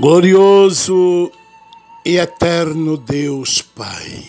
Glorioso 0.00 1.30
e 2.06 2.16
eterno 2.16 2.96
Deus 2.96 3.60
Pai. 3.60 4.24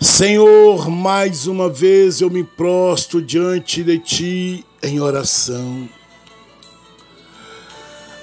Senhor, 0.00 0.88
mais 0.88 1.48
uma 1.48 1.68
vez 1.68 2.20
eu 2.20 2.30
me 2.30 2.44
prosto 2.44 3.20
diante 3.20 3.82
de 3.82 3.98
Ti 3.98 4.64
em 4.80 5.00
oração. 5.00 5.88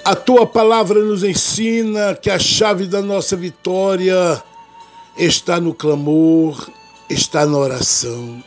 A 0.05 0.15
Tua 0.15 0.47
palavra 0.47 1.03
nos 1.03 1.25
ensina 1.25 2.15
que 2.15 2.29
a 2.29 2.39
chave 2.39 2.85
da 2.85 3.01
nossa 3.01 3.35
vitória 3.35 4.41
está 5.17 5.59
no 5.59 5.73
clamor, 5.73 6.69
está 7.09 7.45
na 7.45 7.57
oração. 7.57 8.41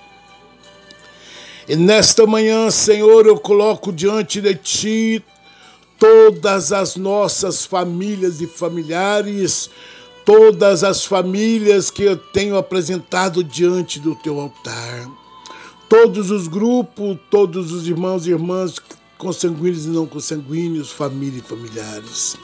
E 1.68 1.76
nesta 1.76 2.26
manhã, 2.26 2.70
Senhor, 2.70 3.26
eu 3.26 3.38
coloco 3.38 3.92
diante 3.92 4.40
de 4.40 4.54
Ti 4.54 5.24
todas 6.00 6.72
as 6.72 6.96
nossas 6.96 7.66
famílias 7.66 8.40
e 8.40 8.46
familiares, 8.46 9.68
todas 10.24 10.82
as 10.82 11.04
famílias 11.04 11.90
que 11.90 12.04
eu 12.04 12.16
tenho 12.16 12.56
apresentado 12.56 13.44
diante 13.44 14.00
do 14.00 14.14
teu 14.14 14.40
altar, 14.40 15.06
todos 15.90 16.30
os 16.30 16.48
grupos, 16.48 17.18
todos 17.30 17.70
os 17.70 17.86
irmãos 17.86 18.26
e 18.26 18.30
irmãs 18.30 18.76
consanguíneos 19.18 19.84
e 19.84 19.90
não 19.90 20.06
consanguíneos, 20.06 20.90
família 20.90 21.40
e 21.40 21.48
familiares. 21.48 22.34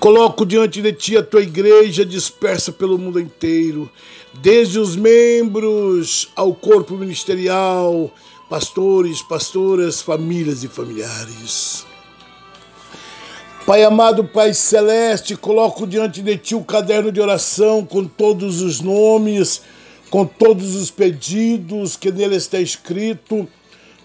Coloco 0.00 0.46
diante 0.46 0.80
de 0.80 0.92
ti 0.94 1.16
a 1.16 1.22
tua 1.22 1.42
igreja 1.42 2.06
dispersa 2.06 2.72
pelo 2.72 2.96
mundo 2.96 3.20
inteiro, 3.20 3.90
desde 4.40 4.78
os 4.78 4.96
membros 4.96 6.30
ao 6.34 6.54
corpo 6.54 6.96
ministerial, 6.96 8.10
pastores, 8.48 9.20
pastoras, 9.20 10.00
famílias 10.00 10.64
e 10.64 10.68
familiares. 10.68 11.84
Pai 13.66 13.82
amado, 13.82 14.22
Pai 14.22 14.54
celeste, 14.54 15.34
coloco 15.34 15.88
diante 15.88 16.22
de 16.22 16.36
ti 16.38 16.54
o 16.54 16.62
caderno 16.62 17.10
de 17.10 17.20
oração 17.20 17.84
com 17.84 18.04
todos 18.04 18.62
os 18.62 18.80
nomes, 18.80 19.60
com 20.08 20.24
todos 20.24 20.76
os 20.76 20.88
pedidos 20.88 21.96
que 21.96 22.12
nele 22.12 22.36
está 22.36 22.60
escrito, 22.60 23.48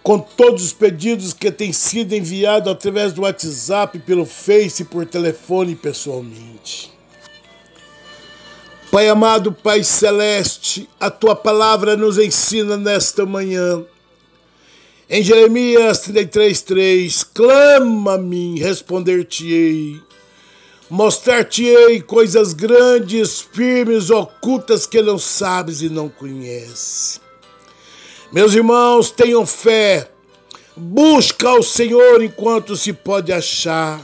com 0.02 0.17
todos 0.17 0.64
os 0.64 0.73
pedidos 0.73 1.32
que 1.32 1.52
têm 1.52 1.72
sido 1.72 2.14
enviados 2.14 2.72
através 2.72 3.14
do 3.14 3.22
WhatsApp, 3.22 4.00
pelo 4.00 4.26
Face, 4.26 4.84
por 4.84 5.06
telefone 5.06 5.76
pessoalmente. 5.76 6.92
Pai 8.89 9.09
amado, 9.09 9.54
Pai 9.54 9.84
celeste, 9.84 10.89
a 11.00 11.12
tua 11.12 11.36
palavra 11.36 11.95
nos 11.95 12.17
ensina 12.17 12.78
nesta 12.78 13.28
manhã 13.28 13.86
em 15.12 15.22
Jeremias 15.22 16.00
33:3, 16.00 17.26
clama-me, 17.34 18.58
responder-te-ei. 18.62 20.02
Mostrar-te-ei 20.90 22.02
coisas 22.02 22.54
grandes, 22.54 23.42
firmes, 23.42 24.09
ocultas 24.09 24.86
que 24.86 25.02
não 25.02 25.17
sabes 25.17 25.82
e 25.82 25.89
não 25.89 26.08
conheces. 26.08 27.20
Meus 28.32 28.54
irmãos, 28.54 29.12
tenham 29.12 29.45
fé. 29.45 30.09
Busca 30.78 31.50
ao 31.50 31.62
Senhor 31.62 32.23
enquanto 32.23 32.78
se 32.78 32.94
pode 32.94 33.34
achar. 33.34 34.00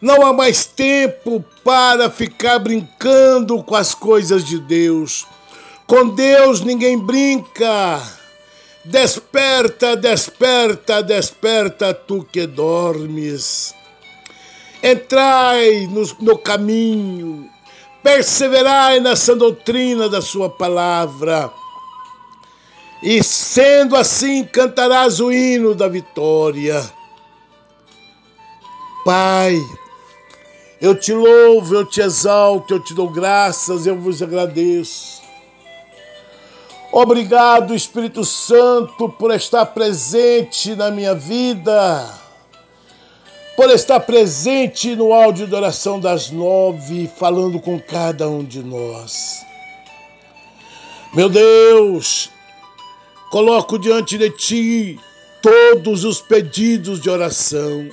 Não 0.00 0.24
há 0.24 0.32
mais 0.32 0.64
tempo 0.64 1.44
para 1.62 2.08
ficar 2.08 2.58
brincando 2.60 3.62
com 3.62 3.74
as 3.74 3.94
coisas 3.94 4.42
de 4.42 4.58
Deus. 4.58 5.26
Com 5.86 6.08
Deus 6.08 6.62
ninguém 6.62 6.98
brinca. 6.98 8.15
Desperta, 8.88 9.96
desperta, 9.96 11.02
desperta, 11.02 11.92
tu 11.92 12.22
que 12.22 12.46
dormes. 12.46 13.74
Entrai 14.80 15.88
no, 15.88 16.04
no 16.20 16.38
caminho, 16.38 17.50
perseverai 18.00 19.00
nessa 19.00 19.34
doutrina 19.34 20.08
da 20.08 20.22
sua 20.22 20.48
palavra. 20.48 21.50
E 23.02 23.24
sendo 23.24 23.96
assim, 23.96 24.44
cantarás 24.44 25.18
o 25.18 25.32
hino 25.32 25.74
da 25.74 25.88
vitória. 25.88 26.80
Pai, 29.04 29.58
eu 30.80 30.94
te 30.94 31.12
louvo, 31.12 31.74
eu 31.74 31.84
te 31.84 32.00
exalto, 32.00 32.74
eu 32.74 32.80
te 32.84 32.94
dou 32.94 33.10
graças, 33.10 33.84
eu 33.84 33.98
vos 33.98 34.22
agradeço 34.22 35.25
Obrigado, 36.98 37.74
Espírito 37.74 38.24
Santo, 38.24 39.06
por 39.06 39.30
estar 39.30 39.66
presente 39.66 40.74
na 40.74 40.90
minha 40.90 41.14
vida, 41.14 42.08
por 43.54 43.68
estar 43.68 44.00
presente 44.00 44.96
no 44.96 45.12
áudio 45.12 45.46
de 45.46 45.54
oração 45.54 46.00
das 46.00 46.30
nove, 46.30 47.06
falando 47.06 47.60
com 47.60 47.78
cada 47.78 48.26
um 48.30 48.42
de 48.42 48.62
nós. 48.62 49.44
Meu 51.12 51.28
Deus, 51.28 52.30
coloco 53.30 53.78
diante 53.78 54.16
de 54.16 54.30
Ti 54.30 55.00
todos 55.42 56.02
os 56.02 56.22
pedidos 56.22 56.98
de 56.98 57.10
oração. 57.10 57.90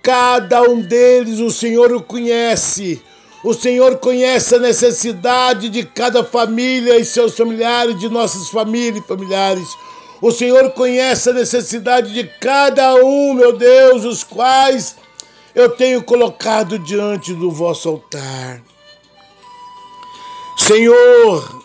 Cada 0.00 0.62
um 0.62 0.80
deles 0.80 1.40
o 1.40 1.50
Senhor 1.50 1.92
o 1.92 2.00
conhece 2.00 3.02
o 3.44 3.54
Senhor 3.54 3.98
conhece 3.98 4.56
a 4.56 4.58
necessidade 4.58 5.68
de 5.68 5.84
cada 5.84 6.24
família 6.24 6.98
e 6.98 7.04
seus 7.04 7.36
familiares, 7.36 7.98
de 7.98 8.08
nossas 8.08 8.48
famílias 8.48 9.04
e 9.04 9.08
familiares. 9.08 9.68
O 10.20 10.32
Senhor 10.32 10.70
conhece 10.72 11.30
a 11.30 11.32
necessidade 11.32 12.12
de 12.12 12.24
cada 12.40 12.96
um, 12.96 13.34
meu 13.34 13.56
Deus, 13.56 14.04
os 14.04 14.24
quais 14.24 14.96
eu 15.54 15.70
tenho 15.70 16.02
colocado 16.02 16.78
diante 16.78 17.32
do 17.32 17.50
vosso 17.50 17.88
altar. 17.88 18.60
Senhor, 20.56 21.62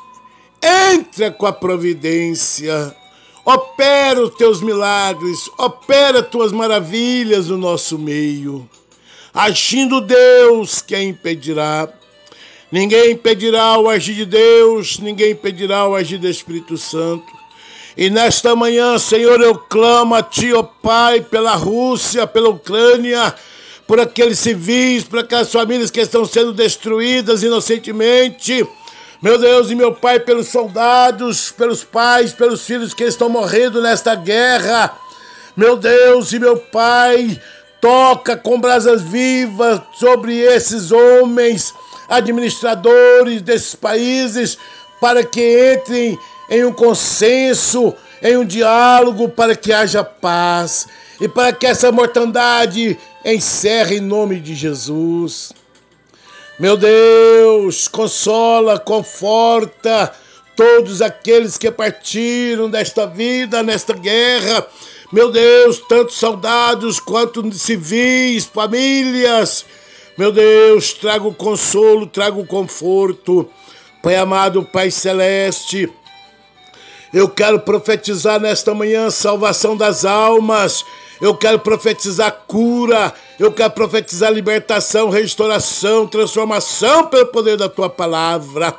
entra 0.62 1.32
com 1.32 1.48
a 1.48 1.52
providência, 1.52 2.96
opera 3.44 4.22
os 4.22 4.36
teus 4.36 4.62
milagres, 4.62 5.50
opera 5.58 6.22
tuas 6.22 6.52
maravilhas 6.52 7.48
no 7.48 7.58
nosso 7.58 7.98
meio. 7.98 8.70
Agindo 9.34 10.00
Deus, 10.00 10.80
quem 10.80 11.10
impedirá? 11.10 11.90
Ninguém 12.72 13.14
impedirá 13.14 13.80
o 13.80 13.90
agir 13.90 14.14
de 14.14 14.26
Deus, 14.26 15.00
ninguém 15.00 15.32
impedirá 15.32 15.88
o 15.88 15.96
agir 15.96 16.20
do 16.20 16.28
Espírito 16.28 16.78
Santo. 16.78 17.26
E 17.98 18.12
nesta 18.12 18.56
manhã, 18.56 18.96
Senhor, 19.00 19.42
eu 19.42 19.56
clamo 19.56 20.14
a 20.14 20.22
Ti, 20.22 20.54
ó 20.54 20.62
Pai, 20.62 21.22
pela 21.22 21.56
Rússia, 21.56 22.28
pela 22.28 22.50
Ucrânia, 22.50 23.34
por 23.88 24.00
aqueles 24.00 24.38
civis, 24.38 25.04
por 25.04 25.20
aquelas 25.20 25.52
famílias 25.52 25.90
que 25.90 26.02
estão 26.02 26.26
sendo 26.26 26.54
destruídas 26.54 27.42
inocentemente. 27.42 28.64
Meu 29.20 29.40
Deus 29.40 29.72
e 29.72 29.76
meu 29.76 29.96
Pai, 29.96 30.20
pelos 30.20 30.50
soldados, 30.50 31.52
pelos 31.52 31.84
pais, 31.84 32.34
pelos 32.34 32.64
filhos 32.66 32.94
que 32.94 33.04
estão 33.04 33.30
morrendo 33.30 33.82
nesta 33.82 34.14
guerra. 34.14 34.96
Meu 35.58 35.76
Deus 35.76 36.34
e 36.34 36.40
meu 36.40 36.58
Pai, 36.58 37.40
Toca 37.84 38.38
com 38.38 38.62
brasas 38.62 39.02
vivas 39.02 39.82
sobre 39.92 40.40
esses 40.40 40.90
homens, 40.90 41.74
administradores 42.08 43.42
desses 43.42 43.76
países, 43.76 44.58
para 45.02 45.22
que 45.22 45.74
entrem 45.74 46.18
em 46.50 46.64
um 46.64 46.72
consenso, 46.72 47.94
em 48.22 48.38
um 48.38 48.46
diálogo, 48.46 49.28
para 49.28 49.54
que 49.54 49.74
haja 49.74 50.02
paz 50.02 50.88
e 51.20 51.28
para 51.28 51.52
que 51.52 51.68
essa 51.68 51.92
mortandade 51.92 52.98
encerre 53.26 53.98
em 53.98 54.00
nome 54.00 54.40
de 54.40 54.56
Jesus. 54.56 55.52
Meu 56.58 56.78
Deus, 56.78 57.90
consola, 57.90 58.80
conforta 58.80 60.10
todos 60.56 61.02
aqueles 61.02 61.58
que 61.58 61.70
partiram 61.70 62.70
desta 62.70 63.06
vida, 63.06 63.62
nesta 63.62 63.92
guerra, 63.92 64.66
meu 65.14 65.30
Deus, 65.32 65.78
tantos 65.78 66.16
soldados 66.16 67.00
quanto 67.00 67.54
civis, 67.54 68.46
famílias. 68.46 69.64
Meu 70.18 70.32
Deus, 70.32 70.92
traga 70.94 71.28
o 71.28 71.36
consolo, 71.36 72.08
traga 72.08 72.36
o 72.40 72.48
conforto. 72.48 73.48
Pai 74.02 74.16
amado, 74.16 74.64
Pai 74.64 74.90
celeste, 74.90 75.88
eu 77.14 77.30
quero 77.30 77.60
profetizar 77.60 78.40
nesta 78.40 78.74
manhã 78.74 79.12
salvação 79.12 79.78
das 79.78 80.04
almas. 80.04 80.84
Eu 81.22 81.36
quero 81.36 81.60
profetizar 81.60 82.46
cura. 82.48 83.14
Eu 83.40 83.52
quero 83.52 83.70
profetizar 83.70 84.32
libertação, 84.32 85.12
restauração, 85.12 86.08
transformação 86.08 87.06
pelo 87.06 87.28
poder 87.28 87.56
da 87.56 87.70
tua 87.70 87.88
palavra. 87.88 88.76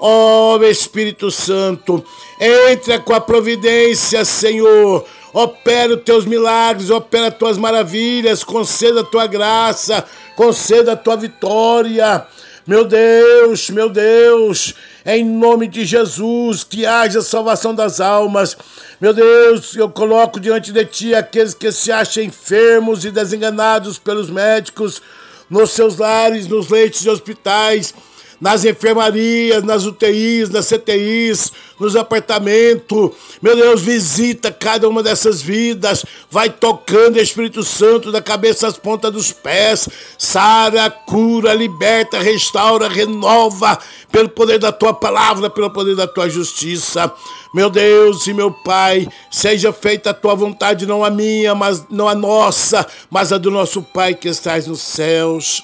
Ó 0.00 0.56
oh, 0.56 0.64
Espírito 0.64 1.30
Santo, 1.30 2.04
entra 2.40 2.98
com 2.98 3.12
a 3.12 3.20
providência, 3.20 4.24
Senhor 4.24 5.04
opera 5.32 5.94
os 5.94 6.02
teus 6.02 6.24
milagres, 6.24 6.90
opera 6.90 7.28
as 7.28 7.36
tuas 7.36 7.58
maravilhas, 7.58 8.44
conceda 8.44 9.00
a 9.00 9.04
tua 9.04 9.26
graça, 9.26 10.04
conceda 10.36 10.92
a 10.92 10.96
tua 10.96 11.16
vitória. 11.16 12.26
Meu 12.66 12.84
Deus, 12.84 13.70
meu 13.70 13.88
Deus, 13.88 14.74
em 15.06 15.24
nome 15.24 15.66
de 15.66 15.86
Jesus, 15.86 16.62
que 16.64 16.84
haja 16.84 17.22
salvação 17.22 17.74
das 17.74 17.98
almas. 18.00 18.56
Meu 19.00 19.14
Deus, 19.14 19.74
eu 19.74 19.88
coloco 19.88 20.38
diante 20.38 20.70
de 20.70 20.84
Ti 20.84 21.14
aqueles 21.14 21.54
que 21.54 21.72
se 21.72 21.90
acham 21.90 22.22
enfermos 22.22 23.04
e 23.04 23.10
desenganados 23.10 23.98
pelos 23.98 24.28
médicos, 24.28 25.00
nos 25.48 25.70
seus 25.70 25.96
lares, 25.96 26.46
nos 26.46 26.68
leitos 26.68 27.00
de 27.00 27.08
hospitais 27.08 27.94
nas 28.40 28.64
enfermarias, 28.64 29.64
nas 29.64 29.84
UTIs, 29.84 30.48
nas 30.50 30.66
CTIs, 30.66 31.52
nos 31.78 31.96
apartamentos. 31.96 33.10
Meu 33.42 33.56
Deus, 33.56 33.80
visita 33.80 34.50
cada 34.50 34.88
uma 34.88 35.02
dessas 35.02 35.42
vidas. 35.42 36.04
Vai 36.30 36.48
tocando 36.50 37.18
Espírito 37.18 37.62
Santo 37.64 38.12
da 38.12 38.22
cabeça 38.22 38.66
às 38.66 38.76
pontas 38.76 39.12
dos 39.12 39.32
pés. 39.32 39.88
Sara, 40.16 40.90
cura, 40.90 41.54
liberta, 41.54 42.20
restaura, 42.20 42.88
renova 42.88 43.78
pelo 44.10 44.28
poder 44.28 44.58
da 44.58 44.72
tua 44.72 44.94
palavra, 44.94 45.50
pelo 45.50 45.70
poder 45.70 45.96
da 45.96 46.06
tua 46.06 46.28
justiça. 46.28 47.12
Meu 47.54 47.70
Deus 47.70 48.26
e 48.26 48.34
meu 48.34 48.50
Pai, 48.50 49.08
seja 49.30 49.72
feita 49.72 50.10
a 50.10 50.14
tua 50.14 50.34
vontade, 50.34 50.86
não 50.86 51.04
a 51.04 51.10
minha, 51.10 51.54
mas 51.54 51.84
não 51.88 52.08
a 52.08 52.14
nossa, 52.14 52.86
mas 53.10 53.32
a 53.32 53.38
do 53.38 53.50
nosso 53.50 53.82
Pai 53.82 54.14
que 54.14 54.28
estás 54.28 54.66
nos 54.66 54.80
céus. 54.80 55.62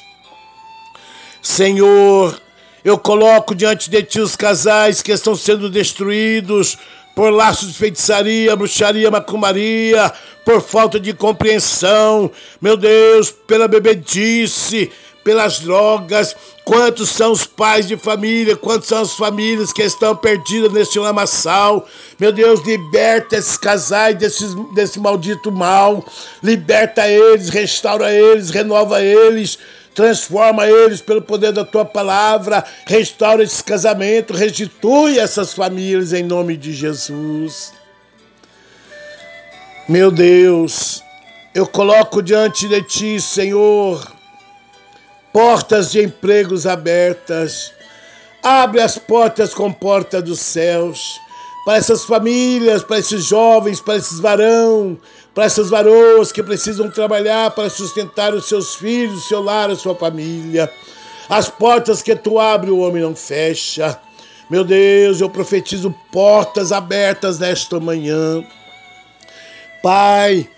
Senhor, 1.42 2.40
eu 2.84 2.98
coloco 2.98 3.54
diante 3.54 3.88
de 3.88 4.02
ti 4.02 4.20
os 4.20 4.36
casais 4.36 5.00
que 5.00 5.10
estão 5.10 5.34
sendo 5.34 5.70
destruídos 5.70 6.76
por 7.14 7.32
laços 7.32 7.72
de 7.72 7.78
feitiçaria, 7.78 8.54
bruxaria, 8.54 9.10
macumaria, 9.10 10.12
por 10.44 10.60
falta 10.60 11.00
de 11.00 11.14
compreensão, 11.14 12.30
meu 12.60 12.76
Deus, 12.76 13.30
pela 13.30 13.68
bebedice, 13.68 14.90
pelas 15.22 15.60
drogas. 15.60 16.36
Quantos 16.64 17.10
são 17.10 17.32
os 17.32 17.46
pais 17.46 17.86
de 17.86 17.96
família? 17.96 18.56
Quantas 18.56 18.88
são 18.88 19.00
as 19.00 19.14
famílias 19.14 19.72
que 19.72 19.82
estão 19.82 20.14
perdidas 20.14 20.72
neste 20.72 20.98
lamaçal? 20.98 21.86
Meu 22.18 22.32
Deus, 22.32 22.60
liberta 22.60 23.36
esses 23.36 23.56
casais 23.56 24.16
desse, 24.16 24.98
maldito 24.98 25.50
mal. 25.50 26.04
Liberta 26.42 27.08
eles, 27.08 27.48
restaura 27.48 28.12
eles, 28.12 28.50
renova 28.50 29.02
eles 29.02 29.58
transforma 29.94 30.66
eles 30.66 31.00
pelo 31.00 31.22
poder 31.22 31.52
da 31.52 31.64
tua 31.64 31.84
palavra, 31.84 32.64
restaura 32.86 33.42
esse 33.42 33.62
casamento, 33.62 34.34
restitui 34.34 35.18
essas 35.18 35.54
famílias 35.54 36.12
em 36.12 36.22
nome 36.22 36.56
de 36.56 36.72
Jesus. 36.72 37.72
Meu 39.88 40.10
Deus, 40.10 41.02
eu 41.54 41.66
coloco 41.66 42.22
diante 42.22 42.66
de 42.66 42.82
ti, 42.82 43.20
Senhor, 43.20 44.04
portas 45.32 45.92
de 45.92 46.02
empregos 46.02 46.66
abertas. 46.66 47.72
Abre 48.42 48.80
as 48.80 48.98
portas 48.98 49.54
com 49.54 49.72
porta 49.72 50.20
dos 50.20 50.40
céus 50.40 51.20
para 51.64 51.78
essas 51.78 52.04
famílias, 52.04 52.82
para 52.84 52.98
esses 52.98 53.24
jovens, 53.24 53.80
para 53.80 53.96
esses 53.96 54.20
varão, 54.20 54.98
para 55.34 55.44
essas 55.44 55.68
varoas 55.68 56.30
que 56.30 56.42
precisam 56.42 56.88
trabalhar 56.88 57.50
para 57.50 57.68
sustentar 57.68 58.32
os 58.32 58.46
seus 58.46 58.76
filhos, 58.76 59.26
seu 59.26 59.42
lar, 59.42 59.70
a 59.70 59.76
sua 59.76 59.94
família. 59.94 60.70
As 61.28 61.48
portas 61.48 62.02
que 62.02 62.14
tu 62.14 62.38
abre, 62.38 62.70
o 62.70 62.78
homem 62.78 63.02
não 63.02 63.16
fecha. 63.16 63.98
Meu 64.48 64.62
Deus, 64.62 65.20
eu 65.20 65.28
profetizo 65.28 65.92
portas 66.12 66.70
abertas 66.70 67.38
nesta 67.38 67.80
manhã. 67.80 68.44
Pai, 69.82 70.48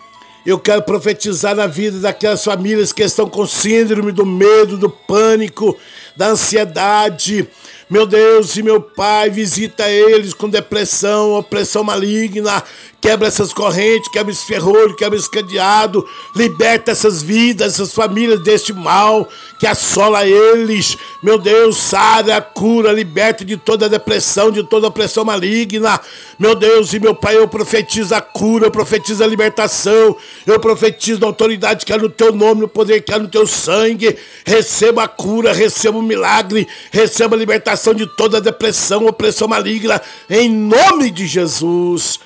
eu 0.45 0.59
quero 0.59 0.83
profetizar 0.83 1.55
na 1.55 1.67
vida 1.67 1.99
daquelas 1.99 2.45
famílias 2.45 2.93
que 2.93 3.03
estão 3.03 3.29
com 3.29 3.47
síndrome 3.47 4.13
do 4.13 4.27
medo, 4.27 4.77
do 4.77 4.91
pânico, 4.91 5.77
da 6.17 6.29
ansiedade. 6.29 7.49
Meu 7.89 8.07
Deus 8.07 8.57
e 8.57 8.63
meu 8.63 8.81
Pai, 8.81 9.31
visita 9.31 9.89
eles 9.89 10.35
com 10.35 10.49
depressão, 10.49 11.35
opressão 11.35 11.83
maligna, 11.83 12.63
quebra 13.07 13.29
essas 13.29 13.53
correntes, 13.53 14.09
quebra 14.09 14.33
esse 14.33 14.45
ferrolho, 14.45 14.97
quebra 14.97 15.17
esse 15.17 15.31
cadeado, 15.31 16.05
liberta 16.35 16.91
essas 16.91 17.23
vidas, 17.23 17.75
essas 17.75 17.95
famílias 17.95 18.41
deste 18.41 18.73
mal 18.73 19.29
que 19.61 19.67
assola 19.67 20.27
eles. 20.27 20.99
Meu 21.23 21.39
Deus, 21.39 21.77
sara, 21.77 22.41
cura, 22.41 22.91
liberta 22.91 23.45
de 23.45 23.57
toda 23.57 23.89
depressão, 23.89 24.51
de 24.51 24.65
toda 24.65 24.89
opressão 24.89 25.25
maligna. 25.25 26.01
Meu 26.37 26.57
Deus 26.57 26.93
e 26.95 26.99
meu 26.99 27.15
Pai, 27.15 27.37
eu 27.37 27.47
profetizo 27.47 28.13
a 28.13 28.21
cura, 28.21 28.67
eu 28.67 28.73
profetizo 28.73 29.23
a 29.23 29.27
libertação, 29.29 30.17
eu 30.45 30.59
profetizo 30.59 31.25
a 31.25 31.29
autoridade 31.29 31.87
que 31.87 31.93
é 31.93 31.97
no 31.97 32.09
teu 32.09 32.33
nome, 32.33 32.63
no 32.63 32.69
poder 32.69 33.03
que 33.03 33.13
é 33.13 33.19
no 33.21 33.29
teu 33.29 33.47
sangue. 33.47 34.19
Receba 34.45 35.05
a 35.05 35.09
cura, 35.09 35.53
receba 35.53 35.97
o 35.97 36.03
milagre, 36.03 36.67
receba 36.91 37.37
a 37.37 37.39
libertação 37.39 37.95
de 37.95 38.05
toda 38.17 38.41
depressão, 38.41 39.07
opressão 39.07 39.47
maligna, 39.47 40.03
em 40.29 40.51
nome 40.51 41.09
de 41.13 41.25
Jesus. 41.25 42.19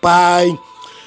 Pai. 0.00 0.56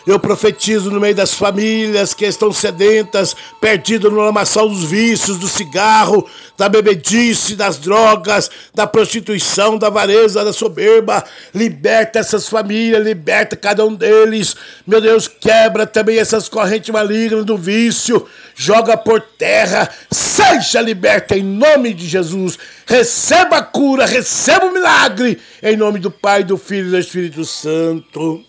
Eu 0.10 0.18
profetizo 0.18 0.90
no 0.90 1.00
meio 1.00 1.14
das 1.14 1.36
famílias 1.36 2.16
que 2.16 2.26
estão 2.26 2.52
sedentas, 2.52 3.36
perdidas 3.62 4.12
no 4.12 4.20
lamaçal 4.20 4.68
dos 4.68 4.86
vícios, 4.86 5.38
do 5.38 5.48
cigarro, 5.48 6.28
da 6.58 6.68
bebedice, 6.68 7.56
das 7.56 7.78
drogas, 7.78 8.50
da 8.74 8.88
prostituição, 8.88 9.78
da 9.78 9.86
avareza, 9.86 10.44
da 10.44 10.52
soberba. 10.52 11.24
Liberta 11.54 12.18
essas 12.18 12.50
famílias, 12.50 13.04
liberta 13.04 13.56
cada 13.56 13.86
um 13.86 13.94
deles. 13.94 14.56
Meu 14.88 15.00
Deus, 15.00 15.28
quebra 15.28 15.86
também 15.86 16.18
essas 16.18 16.50
correntes 16.50 16.90
malignas 16.90 17.46
do 17.46 17.56
vício. 17.56 18.26
Joga 18.56 18.98
por 18.98 19.22
terra, 19.22 19.90
seja 20.10 20.82
liberta 20.82 21.38
em 21.38 21.44
nome 21.44 21.94
de 21.94 22.08
Jesus. 22.08 22.58
Receba 22.88 23.58
a 23.58 23.64
cura, 23.64 24.08
receba 24.08 24.66
o 24.66 24.74
milagre 24.74 25.40
em 25.62 25.78
nome 25.78 26.00
do 26.00 26.10
Pai, 26.10 26.44
do 26.44 26.58
Filho 26.58 26.88
e 26.88 26.92
do 26.92 26.98
Espírito 26.98 27.46
Santo. 27.46 28.49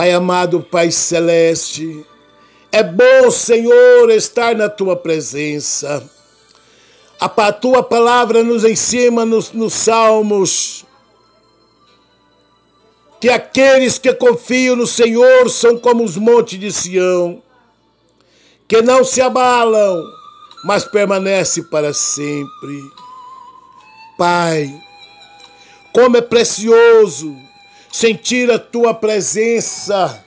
Pai 0.00 0.12
amado, 0.12 0.62
Pai 0.62 0.90
celeste, 0.90 2.06
é 2.72 2.82
bom, 2.82 3.30
Senhor, 3.30 4.10
estar 4.10 4.56
na 4.56 4.66
tua 4.66 4.96
presença. 4.96 6.02
A 7.20 7.52
tua 7.52 7.82
palavra 7.82 8.42
nos 8.42 8.64
ensina 8.64 9.26
nos, 9.26 9.52
nos 9.52 9.74
Salmos 9.74 10.86
que 13.20 13.28
aqueles 13.28 13.98
que 13.98 14.14
confiam 14.14 14.74
no 14.74 14.86
Senhor 14.86 15.50
são 15.50 15.76
como 15.76 16.02
os 16.02 16.16
montes 16.16 16.58
de 16.58 16.72
Sião, 16.72 17.42
que 18.66 18.80
não 18.80 19.04
se 19.04 19.20
abalam, 19.20 20.02
mas 20.64 20.82
permanece 20.82 21.64
para 21.64 21.92
sempre. 21.92 22.80
Pai, 24.16 24.66
como 25.92 26.16
é 26.16 26.22
precioso 26.22 27.49
sentir 27.90 28.50
a 28.50 28.58
tua 28.58 28.94
presença. 28.94 30.22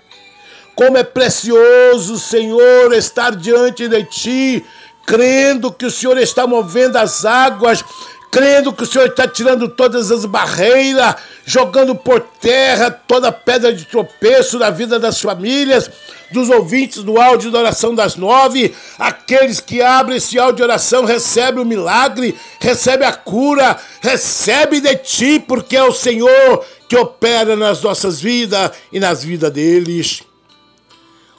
Como 0.75 0.97
é 0.97 1.03
precioso, 1.03 2.17
Senhor, 2.17 2.93
estar 2.93 3.35
diante 3.35 3.87
de 3.87 4.03
ti, 4.05 4.65
crendo 5.05 5.71
que 5.71 5.85
o 5.85 5.91
Senhor 5.91 6.17
está 6.17 6.47
movendo 6.47 6.97
as 6.97 7.25
águas, 7.25 7.83
crendo 8.31 8.73
que 8.73 8.81
o 8.81 8.87
Senhor 8.87 9.09
está 9.09 9.27
tirando 9.27 9.69
todas 9.69 10.11
as 10.11 10.25
barreiras, 10.25 11.15
jogando 11.45 11.93
por 11.93 12.19
terra 12.41 12.89
toda 12.89 13.31
pedra 13.31 13.71
de 13.71 13.85
tropeço 13.85 14.57
na 14.57 14.71
vida 14.71 14.99
das 14.99 15.21
famílias, 15.21 15.91
dos 16.31 16.49
ouvintes 16.49 17.03
do 17.03 17.21
áudio 17.21 17.51
da 17.51 17.59
oração 17.59 17.93
das 17.93 18.15
nove. 18.15 18.73
Aqueles 18.97 19.59
que 19.59 19.83
abrem 19.83 20.17
esse 20.17 20.39
áudio 20.39 20.55
de 20.55 20.63
oração 20.63 21.05
recebem 21.05 21.61
o 21.61 21.67
milagre, 21.67 22.35
recebem 22.59 23.07
a 23.07 23.13
cura, 23.13 23.77
recebem 24.01 24.81
de 24.81 24.95
ti, 24.95 25.39
porque 25.39 25.77
é 25.77 25.83
o 25.83 25.93
Senhor 25.93 26.65
que 26.93 26.97
opera 26.97 27.55
nas 27.55 27.81
nossas 27.81 28.21
vidas 28.21 28.69
e 28.91 28.99
nas 28.99 29.23
vidas 29.23 29.51
deles. 29.51 30.21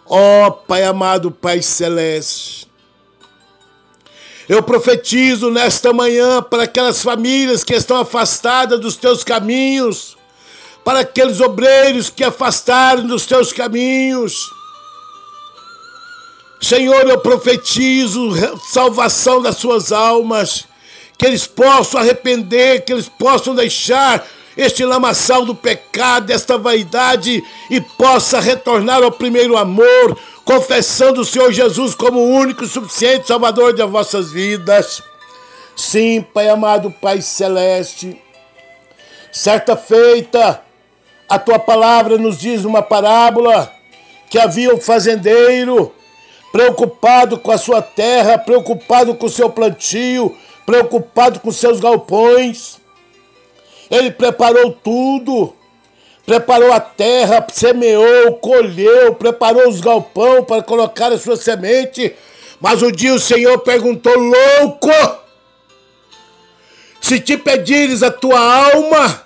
Ó 0.04 0.48
oh, 0.48 0.50
Pai 0.50 0.82
amado, 0.82 1.30
Pai 1.30 1.62
celeste, 1.62 2.66
eu 4.48 4.64
profetizo 4.64 5.52
nesta 5.52 5.92
manhã 5.92 6.42
para 6.42 6.64
aquelas 6.64 7.00
famílias 7.00 7.62
que 7.62 7.72
estão 7.72 7.98
afastadas 7.98 8.80
dos 8.80 8.96
teus 8.96 9.22
caminhos, 9.22 10.16
para 10.84 11.00
aqueles 11.00 11.40
obreiros 11.40 12.10
que 12.10 12.24
afastaram 12.24 13.06
dos 13.06 13.24
teus 13.24 13.52
caminhos. 13.52 14.34
Senhor, 16.60 17.08
eu 17.08 17.20
profetizo 17.20 18.32
salvação 18.72 19.40
das 19.40 19.58
suas 19.58 19.92
almas, 19.92 20.64
que 21.16 21.24
eles 21.24 21.46
possam 21.46 22.00
arrepender, 22.00 22.84
que 22.84 22.92
eles 22.92 23.08
possam 23.08 23.54
deixar 23.54 24.26
este 24.56 24.84
lamaçal 24.84 25.44
do 25.44 25.54
pecado, 25.54 26.26
desta 26.26 26.56
vaidade 26.56 27.42
e 27.70 27.80
possa 27.80 28.40
retornar 28.40 29.02
ao 29.02 29.10
primeiro 29.10 29.56
amor, 29.56 30.16
confessando 30.44 31.20
o 31.20 31.24
Senhor 31.24 31.52
Jesus 31.52 31.94
como 31.94 32.20
o 32.20 32.30
único 32.30 32.64
e 32.64 32.68
suficiente 32.68 33.26
Salvador 33.26 33.72
de 33.72 33.82
vossas 33.84 34.30
vidas. 34.30 35.02
Sim, 35.76 36.24
Pai 36.32 36.48
amado, 36.48 36.90
Pai 36.90 37.20
celeste, 37.20 38.20
certa 39.32 39.76
feita, 39.76 40.62
a 41.28 41.38
tua 41.38 41.58
palavra 41.58 42.16
nos 42.16 42.38
diz 42.38 42.64
uma 42.64 42.82
parábola 42.82 43.72
que 44.30 44.38
havia 44.38 44.72
um 44.72 44.80
fazendeiro 44.80 45.92
preocupado 46.52 47.38
com 47.38 47.50
a 47.50 47.58
sua 47.58 47.82
terra, 47.82 48.38
preocupado 48.38 49.16
com 49.16 49.26
o 49.26 49.30
seu 49.30 49.50
plantio, 49.50 50.36
preocupado 50.64 51.40
com 51.40 51.50
seus 51.50 51.80
galpões. 51.80 52.80
Ele 53.90 54.10
preparou 54.10 54.72
tudo. 54.72 55.54
Preparou 56.26 56.72
a 56.72 56.80
terra, 56.80 57.46
semeou, 57.52 58.36
colheu, 58.36 59.14
preparou 59.14 59.68
os 59.68 59.80
galpão 59.80 60.42
para 60.42 60.62
colocar 60.62 61.12
a 61.12 61.18
sua 61.18 61.36
semente. 61.36 62.14
Mas 62.60 62.80
o 62.80 62.90
dia 62.90 63.14
o 63.14 63.20
Senhor 63.20 63.58
perguntou: 63.58 64.16
louco, 64.16 64.90
se 67.00 67.20
te 67.20 67.36
pedires 67.36 68.02
a 68.02 68.10
tua 68.10 68.40
alma, 68.40 69.22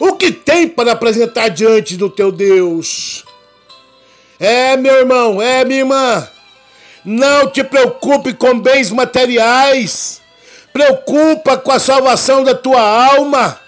o 0.00 0.14
que 0.14 0.32
tem 0.32 0.66
para 0.66 0.90
apresentar 0.90 1.48
diante 1.48 1.96
do 1.96 2.10
teu 2.10 2.32
Deus? 2.32 3.24
É, 4.40 4.76
meu 4.76 4.96
irmão, 4.96 5.40
é, 5.40 5.64
minha 5.64 5.78
irmã. 5.78 6.28
Não 7.04 7.48
te 7.48 7.62
preocupe 7.62 8.34
com 8.34 8.58
bens 8.58 8.90
materiais. 8.90 10.20
Preocupa 10.72 11.56
com 11.56 11.70
a 11.70 11.78
salvação 11.78 12.42
da 12.42 12.52
tua 12.52 12.80
alma. 12.80 13.61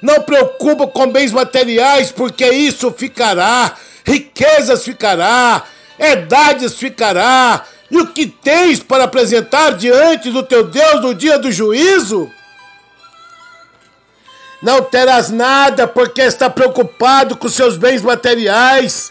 Não 0.00 0.22
preocupa 0.22 0.86
com 0.86 1.10
bens 1.10 1.30
materiais, 1.30 2.10
porque 2.10 2.48
isso 2.48 2.90
ficará, 2.92 3.76
riquezas 4.04 4.84
ficará, 4.84 5.64
herdades 5.98 6.74
ficará. 6.74 7.64
E 7.90 7.98
o 7.98 8.06
que 8.06 8.26
tens 8.26 8.80
para 8.80 9.04
apresentar 9.04 9.72
diante 9.72 10.30
do 10.30 10.42
teu 10.42 10.64
Deus 10.64 11.02
no 11.02 11.14
dia 11.14 11.38
do 11.38 11.50
juízo? 11.50 12.30
Não 14.62 14.82
terás 14.82 15.30
nada 15.30 15.88
porque 15.88 16.20
está 16.20 16.48
preocupado 16.48 17.36
com 17.36 17.48
seus 17.48 17.76
bens 17.76 18.02
materiais, 18.02 19.10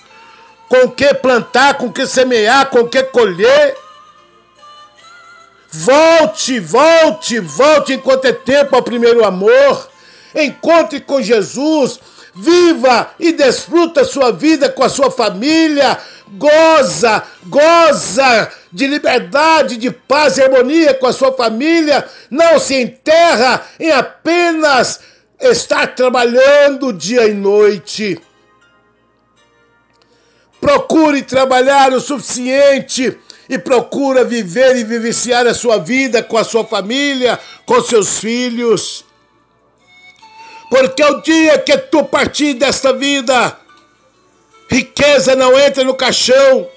com 0.67 0.85
o 0.85 0.91
que 0.91 1.13
plantar, 1.15 1.75
com 1.75 1.87
o 1.87 1.93
que 1.93 2.05
semear, 2.05 2.67
com 2.67 2.81
o 2.81 2.87
que 2.87 3.03
colher. 3.03 3.75
Volte, 5.71 6.59
volte, 6.59 7.39
volte 7.39 7.93
enquanto 7.93 8.25
é 8.25 8.31
tempo 8.31 8.75
ao 8.75 8.83
primeiro 8.83 9.25
amor. 9.25 9.88
Encontre 10.35 10.99
com 10.99 11.21
Jesus, 11.21 11.99
viva 12.35 13.11
e 13.19 13.31
desfruta 13.31 14.03
sua 14.03 14.31
vida 14.31 14.69
com 14.69 14.83
a 14.83 14.89
sua 14.89 15.09
família. 15.09 15.97
Goza, 16.31 17.23
goza 17.47 18.51
de 18.71 18.85
liberdade, 18.85 19.77
de 19.77 19.89
paz 19.89 20.37
e 20.37 20.43
harmonia 20.43 20.93
com 20.93 21.07
a 21.07 21.13
sua 21.13 21.33
família. 21.33 22.07
Não 22.29 22.59
se 22.59 22.75
enterra 22.75 23.65
em 23.79 23.91
apenas 23.91 24.99
está 25.39 25.87
trabalhando 25.87 26.91
dia 26.91 27.27
e 27.27 27.33
noite. 27.33 28.19
Procure 30.59 31.23
trabalhar 31.23 31.93
o 31.93 32.01
suficiente 32.01 33.17
e 33.47 33.57
procura 33.57 34.23
viver 34.25 34.75
e 34.75 34.83
vivenciar 34.83 35.47
a 35.47 35.53
sua 35.53 35.77
vida 35.77 36.21
com 36.21 36.37
a 36.37 36.43
sua 36.43 36.65
família, 36.65 37.39
com 37.65 37.81
seus 37.81 38.19
filhos. 38.19 39.05
Porque 40.69 41.03
o 41.03 41.21
dia 41.21 41.57
que 41.57 41.77
tu 41.77 42.03
partir 42.03 42.53
desta 42.53 42.93
vida, 42.93 43.57
riqueza 44.69 45.35
não 45.35 45.59
entra 45.59 45.83
no 45.83 45.95
caixão, 45.95 46.67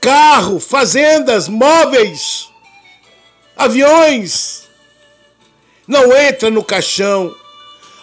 carro, 0.00 0.58
fazendas, 0.58 1.48
móveis, 1.48 2.48
aviões, 3.56 4.68
não 5.86 6.14
entra 6.16 6.50
no 6.50 6.64
caixão, 6.64 7.34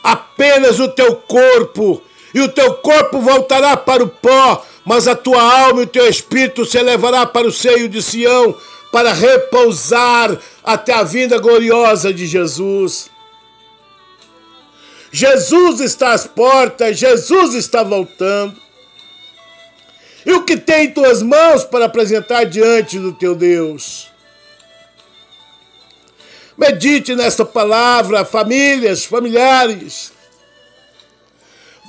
apenas 0.01 0.79
o 0.79 0.87
teu 0.87 1.15
corpo, 1.17 2.01
e 2.33 2.39
o 2.39 2.47
teu 2.47 2.75
corpo 2.75 3.19
voltará 3.19 3.75
para 3.75 4.03
o 4.03 4.07
pó, 4.07 4.65
mas 4.85 5.07
a 5.07 5.15
tua 5.15 5.41
alma 5.41 5.81
e 5.81 5.83
o 5.83 5.87
teu 5.87 6.07
espírito 6.07 6.65
se 6.65 6.77
elevará 6.77 7.25
para 7.25 7.45
o 7.45 7.51
seio 7.51 7.89
de 7.89 8.01
Sião, 8.01 8.55
para 8.89 9.13
repousar 9.13 10.37
até 10.63 10.93
a 10.93 11.03
vinda 11.03 11.37
gloriosa 11.37 12.13
de 12.13 12.25
Jesus. 12.25 13.11
Jesus 15.12 15.82
está 15.82 16.13
às 16.13 16.25
portas, 16.25 16.98
Jesus 16.98 17.53
está 17.53 17.84
voltando. 17.84 18.56
E 20.25 20.32
o 20.32 20.44
que 20.44 20.56
tem 20.56 20.86
em 20.86 20.91
tuas 20.91 21.22
mãos 21.22 21.63
para 21.63 21.86
apresentar 21.86 22.46
diante 22.46 22.98
do 22.98 23.12
teu 23.12 23.36
Deus? 23.36 24.10
Medite 26.58 27.15
nesta 27.15 27.44
palavra, 27.44 28.24
famílias, 28.24 29.03
familiares. 29.03 30.13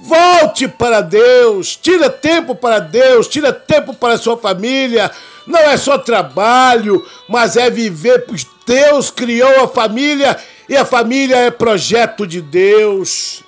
Volte 0.02 0.66
para 0.66 1.00
Deus, 1.00 1.76
tira 1.76 2.10
tempo 2.10 2.54
para 2.54 2.80
Deus, 2.80 3.28
tira 3.28 3.52
tempo 3.52 3.94
para 3.94 4.14
a 4.14 4.18
sua 4.18 4.36
família. 4.36 5.10
Não 5.46 5.60
é 5.60 5.76
só 5.76 5.98
trabalho, 5.98 7.04
mas 7.28 7.56
é 7.56 7.68
viver. 7.68 8.24
Deus 8.64 9.10
criou 9.10 9.64
a 9.64 9.68
família 9.68 10.38
e 10.68 10.76
a 10.76 10.84
família 10.84 11.36
é 11.36 11.50
projeto 11.50 12.26
de 12.26 12.40
Deus. 12.40 13.42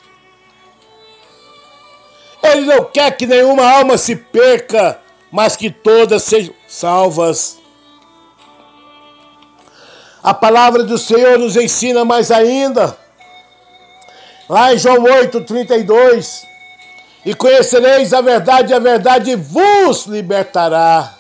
Ele 2.42 2.66
não 2.66 2.84
quer 2.84 3.16
que 3.16 3.26
nenhuma 3.26 3.64
alma 3.64 3.96
se 3.96 4.16
perca, 4.16 5.00
mas 5.32 5.56
que 5.56 5.70
todas 5.70 6.22
sejam 6.22 6.54
salvas. 6.68 7.58
A 10.22 10.34
palavra 10.34 10.82
do 10.82 10.98
Senhor 10.98 11.38
nos 11.38 11.56
ensina 11.56 12.04
mais 12.04 12.30
ainda. 12.30 12.96
Lá 14.48 14.74
em 14.74 14.78
João 14.78 15.02
8, 15.04 15.40
32. 15.42 16.46
E 17.24 17.34
conhecereis 17.34 18.12
a 18.12 18.20
verdade, 18.20 18.72
e 18.72 18.76
a 18.76 18.78
verdade 18.78 19.34
vos 19.34 20.04
libertará. 20.06 21.13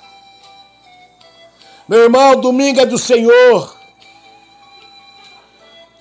Meu 1.86 2.04
irmão, 2.04 2.40
domingo 2.40 2.80
é 2.80 2.86
do 2.86 2.96
Senhor. 2.96 3.76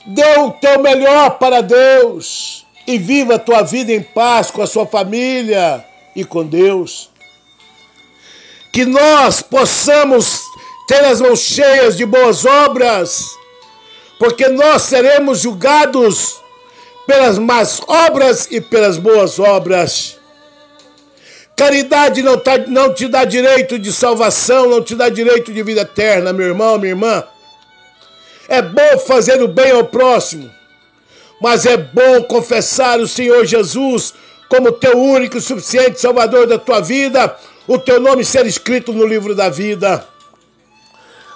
Dê 0.05 0.37
o 0.39 0.51
teu 0.51 0.81
melhor 0.81 1.37
para 1.37 1.61
Deus 1.61 2.65
e 2.87 2.97
viva 2.97 3.35
a 3.35 3.39
tua 3.39 3.63
vida 3.63 3.91
em 3.91 4.01
paz 4.01 4.49
com 4.49 4.61
a 4.61 4.67
sua 4.67 4.85
família 4.85 5.85
e 6.15 6.23
com 6.23 6.45
Deus. 6.45 7.09
Que 8.71 8.85
nós 8.85 9.41
possamos 9.41 10.41
ter 10.87 11.03
as 11.05 11.19
mãos 11.19 11.39
cheias 11.39 11.97
de 11.97 12.05
boas 12.05 12.45
obras, 12.45 13.29
porque 14.17 14.47
nós 14.47 14.83
seremos 14.83 15.41
julgados 15.41 16.41
pelas 17.05 17.37
más 17.37 17.81
obras 17.87 18.47
e 18.49 18.61
pelas 18.61 18.97
boas 18.97 19.37
obras. 19.37 20.17
Caridade 21.55 22.23
não, 22.23 22.37
tá, 22.37 22.57
não 22.67 22.93
te 22.93 23.07
dá 23.07 23.25
direito 23.25 23.77
de 23.77 23.93
salvação, 23.93 24.69
não 24.69 24.81
te 24.81 24.95
dá 24.95 25.09
direito 25.09 25.53
de 25.53 25.61
vida 25.61 25.81
eterna, 25.81 26.33
meu 26.33 26.47
irmão, 26.47 26.79
minha 26.79 26.91
irmã. 26.91 27.23
É 28.47 28.61
bom 28.61 28.97
fazer 29.05 29.41
o 29.41 29.47
bem 29.47 29.71
ao 29.71 29.85
próximo, 29.85 30.49
mas 31.39 31.65
é 31.65 31.77
bom 31.77 32.23
confessar 32.23 32.99
o 32.99 33.07
Senhor 33.07 33.45
Jesus 33.45 34.13
como 34.49 34.71
teu 34.71 34.97
único 34.97 35.37
e 35.37 35.41
suficiente 35.41 36.01
Salvador 36.01 36.47
da 36.47 36.59
tua 36.59 36.81
vida, 36.81 37.35
o 37.67 37.79
teu 37.79 37.99
nome 37.99 38.25
ser 38.25 38.45
escrito 38.45 38.91
no 38.91 39.05
livro 39.05 39.33
da 39.33 39.49
vida. 39.49 40.07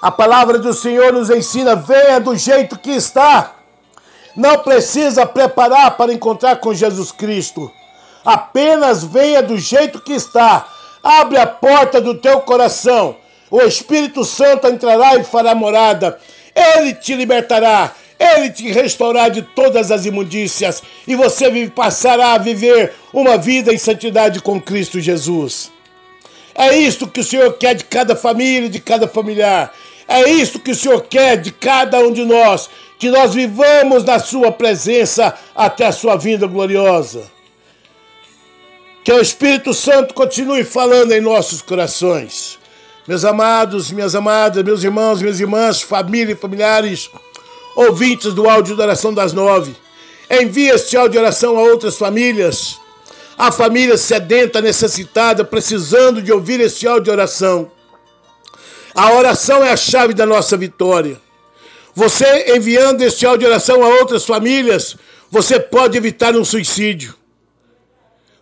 A 0.02 0.12
palavra 0.12 0.60
do 0.60 0.74
Senhor 0.74 1.14
nos 1.14 1.30
ensina: 1.30 1.76
venha 1.76 2.20
do 2.20 2.36
jeito 2.36 2.78
que 2.78 2.92
está. 2.92 3.54
Não 4.36 4.60
precisa 4.60 5.26
preparar 5.26 5.98
para 5.98 6.14
encontrar 6.14 6.58
com 6.58 6.74
Jesus 6.74 7.12
Cristo. 7.12 7.72
Apenas 8.28 9.06
venha 9.06 9.42
do 9.42 9.58
jeito 9.58 10.02
que 10.02 10.12
está. 10.12 10.68
Abre 11.02 11.38
a 11.38 11.48
porta 11.48 12.02
do 12.02 12.14
teu 12.14 12.42
coração. 12.42 13.16
O 13.50 13.62
Espírito 13.62 14.26
Santo 14.26 14.68
entrará 14.68 15.16
e 15.16 15.24
fará 15.24 15.56
morada. 15.56 16.20
Ele 16.54 16.94
te 16.94 17.16
libertará. 17.16 17.94
Ele 18.20 18.50
te 18.50 18.70
restaurará 18.70 19.30
de 19.30 19.44
todas 19.44 19.92
as 19.94 20.06
imundícias. 20.06 20.84
E 21.08 21.16
você 21.16 21.70
passará 21.70 22.34
a 22.34 22.38
viver 22.38 22.94
uma 23.14 23.38
vida 23.38 23.74
em 23.74 23.78
santidade 23.78 24.42
com 24.42 24.60
Cristo 24.60 25.00
Jesus. 25.00 25.72
É 26.54 26.76
isto 26.78 27.08
que 27.08 27.22
o 27.22 27.24
Senhor 27.24 27.54
quer 27.54 27.76
de 27.76 27.86
cada 27.86 28.14
família, 28.14 28.68
de 28.68 28.82
cada 28.82 29.08
familiar. 29.08 29.74
É 30.06 30.30
isso 30.30 30.60
que 30.60 30.72
o 30.72 30.76
Senhor 30.76 31.02
quer 31.04 31.38
de 31.38 31.54
cada 31.54 32.00
um 32.00 32.12
de 32.12 32.26
nós, 32.26 32.70
que 33.00 33.10
nós 33.10 33.34
vivamos 33.34 34.04
na 34.04 34.20
Sua 34.20 34.52
presença 34.52 35.34
até 35.56 35.86
a 35.86 35.94
Sua 35.94 36.18
vinda 36.18 36.46
gloriosa. 36.46 37.37
Que 39.08 39.14
o 39.14 39.22
Espírito 39.22 39.74
Santo 39.74 40.14
continue 40.14 40.66
falando 40.66 41.14
em 41.14 41.22
nossos 41.22 41.62
corações. 41.62 42.60
Meus 43.08 43.24
amados, 43.24 43.90
minhas 43.90 44.16
amadas, 44.16 44.62
meus 44.62 44.84
irmãos, 44.84 45.22
minhas 45.22 45.40
irmãs, 45.40 45.82
família 45.82 46.34
e 46.34 46.36
familiares, 46.36 47.10
ouvintes 47.78 48.34
do 48.34 48.50
áudio 48.50 48.76
da 48.76 48.84
oração 48.84 49.14
das 49.14 49.32
nove, 49.32 49.74
envie 50.30 50.68
este 50.68 50.98
áudio 50.98 51.14
de 51.14 51.18
oração 51.20 51.58
a 51.58 51.62
outras 51.62 51.96
famílias. 51.96 52.78
A 53.38 53.50
família 53.50 53.96
sedenta, 53.96 54.60
necessitada, 54.60 55.46
precisando 55.46 56.22
de 56.22 56.34
ouvir 56.34 56.60
este 56.60 56.86
áudio 56.86 57.06
de 57.06 57.12
oração. 57.12 57.72
A 58.94 59.14
oração 59.14 59.64
é 59.64 59.72
a 59.72 59.78
chave 59.78 60.14
da 60.14 60.26
nossa 60.26 60.58
vitória. 60.58 61.18
Você 61.96 62.54
enviando 62.58 63.02
este 63.04 63.26
áudio 63.26 63.48
de 63.48 63.54
oração 63.54 63.82
a 63.82 63.88
outras 63.88 64.26
famílias, 64.26 64.98
você 65.32 65.58
pode 65.58 65.98
evitar 65.98 66.36
um 66.36 66.44
suicídio. 66.44 67.16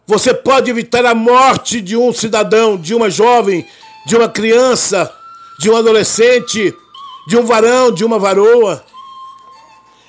Você 0.07 0.33
pode 0.33 0.69
evitar 0.69 1.03
a 1.05 1.15
morte 1.15 1.81
de 1.81 1.97
um 1.97 2.13
cidadão, 2.13 2.77
de 2.77 2.93
uma 2.93 3.09
jovem, 3.09 3.65
de 4.05 4.15
uma 4.15 4.29
criança, 4.29 5.11
de 5.59 5.69
um 5.69 5.75
adolescente, 5.75 6.75
de 7.27 7.35
um 7.37 7.43
varão, 7.43 7.91
de 7.91 8.05
uma 8.05 8.19
varoa. 8.19 8.85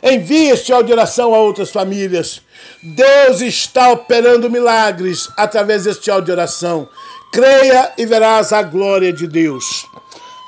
Envie 0.03 0.51
este 0.51 0.71
áudio 0.71 0.89
de 0.89 0.93
oração 0.93 1.35
a 1.35 1.39
outras 1.39 1.71
famílias. 1.71 2.43
Deus 2.83 3.41
está 3.41 3.91
operando 3.91 4.51
milagres 4.51 5.31
através 5.35 5.85
deste 5.85 6.11
áudio 6.11 6.27
de 6.27 6.33
oração. 6.33 6.87
Creia 7.33 7.93
e 7.97 8.05
verás 8.05 8.53
a 8.53 8.63
glória 8.63 9.13
de 9.13 9.27
Deus. 9.27 9.87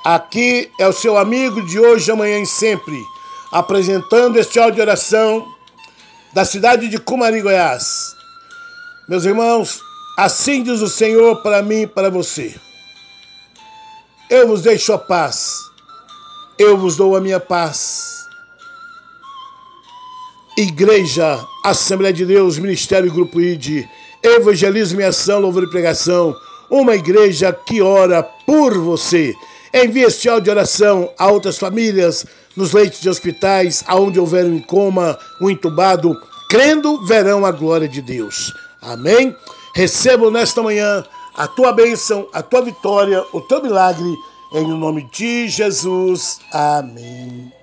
Aqui 0.04 0.70
é 0.78 0.86
o 0.86 0.92
seu 0.92 1.16
amigo 1.16 1.64
de 1.66 1.80
hoje, 1.80 2.10
amanhã 2.10 2.38
e 2.38 2.46
sempre, 2.46 3.02
apresentando 3.50 4.38
este 4.38 4.58
áudio 4.58 4.76
de 4.76 4.80
oração 4.82 5.46
da 6.34 6.44
cidade 6.44 6.88
de 6.88 6.98
Cumari, 6.98 7.40
Goiás. 7.40 8.17
Meus 9.08 9.24
irmãos, 9.24 9.80
assim 10.18 10.62
diz 10.62 10.82
o 10.82 10.88
Senhor 10.88 11.36
para 11.36 11.62
mim 11.62 11.82
e 11.82 11.86
para 11.86 12.10
você. 12.10 12.54
Eu 14.28 14.46
vos 14.46 14.60
deixo 14.60 14.92
a 14.92 14.98
paz, 14.98 15.62
eu 16.58 16.76
vos 16.76 16.94
dou 16.94 17.16
a 17.16 17.20
minha 17.20 17.40
paz. 17.40 18.26
Igreja, 20.58 21.42
Assembleia 21.64 22.12
de 22.12 22.26
Deus, 22.26 22.58
Ministério 22.58 23.10
Grupo 23.10 23.40
ID, 23.40 23.86
Evangelismo 24.22 25.00
e 25.00 25.04
Ação, 25.04 25.40
Louvor 25.40 25.62
e 25.62 25.70
Pregação, 25.70 26.36
uma 26.68 26.94
igreja 26.94 27.50
que 27.50 27.80
ora 27.80 28.22
por 28.22 28.76
você. 28.76 29.34
Envie 29.72 30.02
este 30.02 30.28
áudio 30.28 30.44
de 30.44 30.50
oração 30.50 31.10
a 31.16 31.30
outras 31.30 31.56
famílias, 31.56 32.26
nos 32.54 32.72
leitos 32.72 33.00
de 33.00 33.08
hospitais, 33.08 33.82
aonde 33.86 34.20
houver 34.20 34.44
um 34.44 34.60
coma, 34.60 35.18
um 35.40 35.48
entubado, 35.48 36.14
crendo, 36.50 37.06
verão 37.06 37.46
a 37.46 37.50
glória 37.50 37.88
de 37.88 38.02
Deus. 38.02 38.52
Amém? 38.80 39.36
Recebo 39.74 40.30
nesta 40.30 40.62
manhã 40.62 41.04
a 41.36 41.46
tua 41.46 41.72
bênção, 41.72 42.28
a 42.32 42.42
tua 42.42 42.62
vitória, 42.62 43.24
o 43.32 43.40
teu 43.40 43.62
milagre, 43.62 44.16
em 44.52 44.66
nome 44.66 45.08
de 45.12 45.48
Jesus. 45.48 46.40
Amém. 46.52 47.57